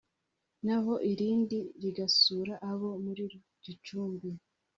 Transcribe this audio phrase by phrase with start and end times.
[0.65, 3.23] naho iri ndi rigasura abo muri
[3.63, 4.29] Gicumbi